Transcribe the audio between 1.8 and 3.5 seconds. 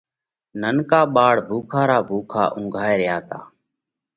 را ڀُوکا اُنگھائي ريا تا۔